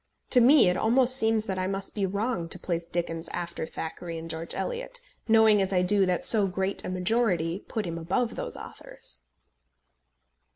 To 0.31 0.41
me 0.41 0.67
it 0.67 0.75
almost 0.77 1.15
seems 1.15 1.45
that 1.45 1.59
I 1.59 1.67
must 1.67 1.93
be 1.93 2.07
wrong 2.07 2.49
to 2.49 2.57
place 2.57 2.85
Dickens 2.85 3.29
after 3.29 3.67
Thackeray 3.67 4.17
and 4.17 4.27
George 4.27 4.55
Eliot, 4.55 4.99
knowing 5.27 5.61
as 5.61 5.71
I 5.71 5.83
do 5.83 6.07
that 6.07 6.25
so 6.25 6.47
great 6.47 6.83
a 6.83 6.89
majority 6.89 7.59
put 7.59 7.85
him 7.85 7.99
above 7.99 8.35
those 8.35 8.57
authors. 8.57 9.19